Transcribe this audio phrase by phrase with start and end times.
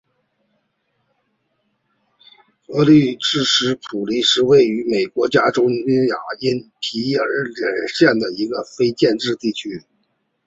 [2.65, 7.27] 柯立芝斯普林斯是位于美国加利福尼亚州因皮里尔
[7.87, 9.83] 县的一个非建制地区。